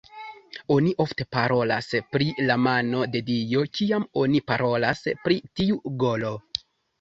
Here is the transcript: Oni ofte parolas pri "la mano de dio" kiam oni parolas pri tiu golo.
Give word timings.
Oni 0.75 0.93
ofte 1.03 1.25
parolas 1.35 1.89
pri 2.15 2.29
"la 2.51 2.55
mano 2.69 3.03
de 3.17 3.21
dio" 3.27 3.61
kiam 3.81 4.09
oni 4.23 4.43
parolas 4.53 5.05
pri 5.27 5.39
tiu 5.61 5.79
golo. 6.07 6.35